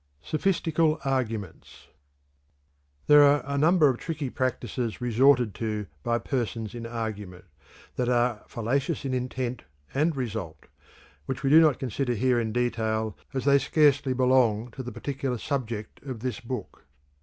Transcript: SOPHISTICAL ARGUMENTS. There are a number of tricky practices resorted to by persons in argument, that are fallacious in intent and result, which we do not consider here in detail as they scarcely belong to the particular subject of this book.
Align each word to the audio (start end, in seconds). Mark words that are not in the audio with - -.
SOPHISTICAL 0.23 0.99
ARGUMENTS. 1.05 1.89
There 3.05 3.21
are 3.21 3.43
a 3.45 3.55
number 3.55 3.87
of 3.87 3.99
tricky 3.99 4.31
practices 4.31 4.99
resorted 4.99 5.53
to 5.61 5.85
by 6.01 6.17
persons 6.17 6.73
in 6.73 6.87
argument, 6.87 7.45
that 7.97 8.09
are 8.09 8.43
fallacious 8.47 9.05
in 9.05 9.13
intent 9.13 9.61
and 9.93 10.15
result, 10.15 10.65
which 11.27 11.43
we 11.43 11.51
do 11.51 11.61
not 11.61 11.77
consider 11.77 12.15
here 12.15 12.39
in 12.39 12.51
detail 12.51 13.15
as 13.35 13.45
they 13.45 13.59
scarcely 13.59 14.13
belong 14.13 14.71
to 14.71 14.81
the 14.81 14.91
particular 14.91 15.37
subject 15.37 16.01
of 16.01 16.21
this 16.21 16.39
book. 16.39 16.85